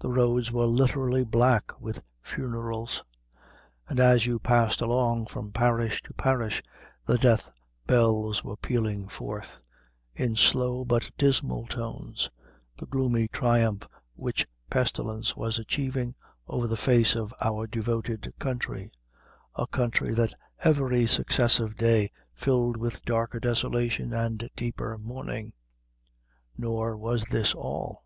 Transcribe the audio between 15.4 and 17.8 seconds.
achieving over the face of our